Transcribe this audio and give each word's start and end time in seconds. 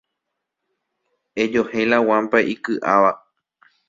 Ejohéi 1.43 1.85
la 1.91 1.97
guampa 2.07 2.39
iky'áva. 2.53 3.11